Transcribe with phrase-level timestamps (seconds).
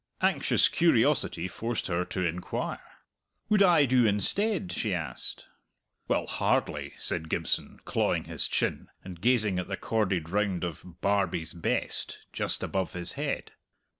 [0.23, 2.81] Anxious curiosity forced her to inquire.
[3.49, 5.45] "Would I do instead?" she asked.
[6.07, 11.53] "Well, hardly," said Gibson, clawing his chin, and gazing at a corded round of "Barbie's
[11.53, 13.51] Best" just above his head.